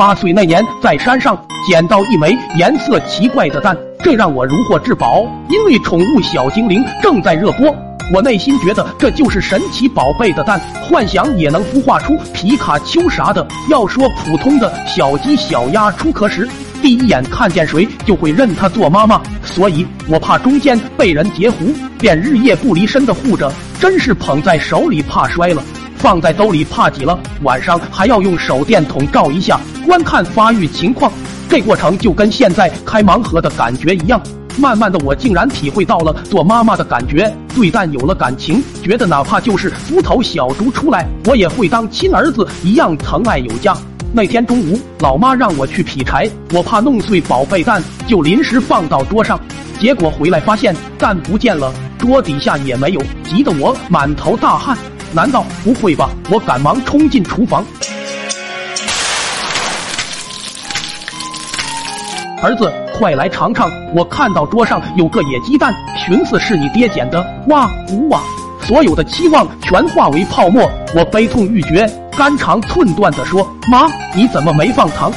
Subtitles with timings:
[0.00, 1.38] 八岁那年，在山上
[1.68, 5.26] 捡到一枚颜色奇怪的蛋，这让我如获至宝。
[5.50, 7.70] 因为宠物小精灵正在热播，
[8.10, 10.58] 我内心觉得这就是神奇宝贝的蛋，
[10.88, 13.46] 幻想也能孵化出皮卡丘啥的。
[13.68, 16.48] 要说普通的小鸡、小鸭出壳时，
[16.80, 23.52] 第一眼看见谁就会认它做妈妈，所以我怕中间被人截胡，便日夜不离身的护着。
[23.78, 25.62] 真是捧在手里怕摔了。
[26.00, 31.12] 放在兜里怕挤了，晚上还要用手电筒照一下，观看发育情况。
[31.46, 34.18] 这过程就跟现在开盲盒的感觉一样。
[34.56, 43.76] 慢慢的，我竟然体会到了做妈妈的感觉，对蛋有了感情，觉得哪怕就是孵头小猪出来，我也会当亲儿子一样疼爱有加。
[44.14, 49.38] 那天中午，老妈让我去劈柴，我怕弄碎宝贝蛋，就临时放到桌上。
[49.78, 54.76] 结果回来发现蛋不见了，桌底下也没有，急得我满头大汗。
[55.12, 56.08] 难道不会吧？
[56.30, 57.64] 我赶忙冲进厨房，
[62.40, 63.68] 儿子，快来尝尝！
[63.92, 67.20] 我看到桌上有个野鸡蛋，寻思是你爹捡的。
[67.48, 68.20] 哇呜哇！
[68.62, 75.12] 所有的期望全化为泡沫，我悲痛欲绝，肝肠寸断的说：“妈，你怎么没放糖？”